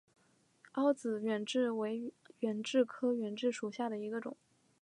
[0.71, 4.35] 凹籽远志为远志科远志属下的一个种。